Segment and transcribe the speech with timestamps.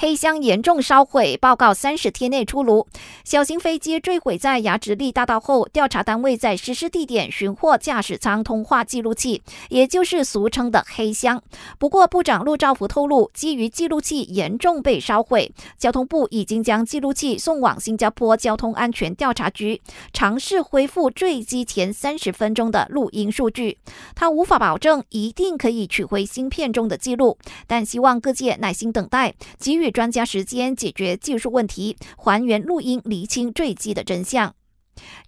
[0.00, 2.86] 黑箱严重烧毁，报告三十天内出炉。
[3.22, 11.42] 小型飞机坠毁在雅直利大道后，调查单位在实施地点寻获驾驶舱通话记录器，也就是俗称的黑箱。
[11.78, 19.82] 不过，部长陆兆福透露，基于记录器严重被烧毁，交通部已经将记录器送往新加坡交通安全调查局，
[20.14, 23.76] 尝试恢复坠机前三十分钟的录音数据。
[24.14, 27.36] 他无法保证一定可以取回芯片中的记录，
[27.66, 29.89] 但希望各界耐心等待，给予。
[29.90, 34.54] 专家时间解决技术问题，还原录音，厘清坠机的真相。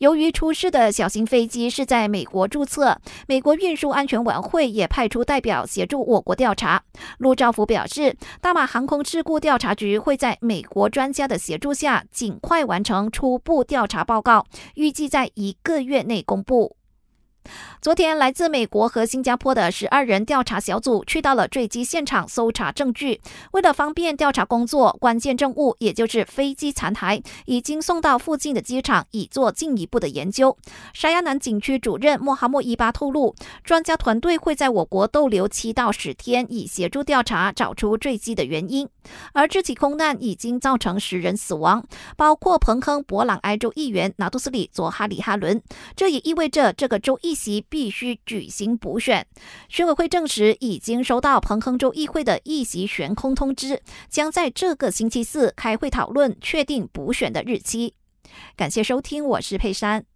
[0.01, 6.83] 由于出事的小型飞机是在美国注册，美国运输安全委员会也派出代表协助我国调查。
[7.19, 14.45] 陆兆福表示，大马航空事故调查局会在美国专家的协助下，尽快完成初步调查报告，
[14.75, 16.77] 预计在一个月内公布。
[17.81, 23.21] 昨天，来自美国和新加坡的十二人调查小组去到了坠机现场搜查证据。
[23.51, 30.57] 为了方便调查工作，关键证物也就是飞机残骸已经送到附近的机场，以做进一步的研究。
[30.95, 33.35] 沙亚南景区主任莫哈默伊巴透露，
[33.65, 38.89] 专家团队会在我国逗留七到十天，以协助调查找出坠机的原因。
[39.33, 41.85] 而这起空难已经造成十人死亡，
[42.17, 45.61] 包括彭亨博朗埃州议员拿杜斯里佐哈里哈伦。
[45.97, 47.63] 这也意味着这个州议席。
[47.73, 49.27] 必须举行补选。
[49.69, 53.81] 选委会证实已经收到彭亨州议会的议席悬空通知，
[54.11, 57.95] 将在这个星期四开会讨论确定补选的日期。
[58.55, 60.12] 感谢收听，我是佩珊。